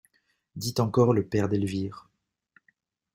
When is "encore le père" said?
0.79-1.47